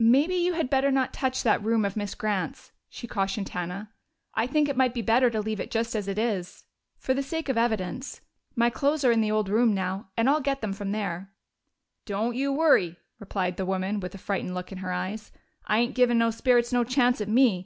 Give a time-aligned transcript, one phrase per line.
[0.00, 3.92] "Maybe you had better not touch that room of Miss Grant's," she cautioned Hannah.
[4.34, 6.64] "I think it might be better to leave it just as it is
[6.98, 8.22] for the sake of evidence.
[8.56, 11.30] My clothes are in your old room now, and I'll get them from there."
[12.06, 15.30] "Don't you worry!" returned the woman, with a frightened look in her eyes.
[15.64, 17.60] "I ain't givin' no spirits no chance at me!